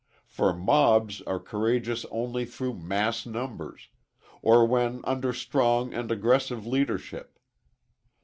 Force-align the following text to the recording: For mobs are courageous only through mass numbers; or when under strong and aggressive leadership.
For 0.25 0.51
mobs 0.51 1.21
are 1.27 1.39
courageous 1.39 2.07
only 2.09 2.43
through 2.43 2.79
mass 2.79 3.23
numbers; 3.27 3.89
or 4.41 4.65
when 4.65 5.01
under 5.03 5.31
strong 5.31 5.93
and 5.93 6.11
aggressive 6.11 6.65
leadership. 6.65 7.37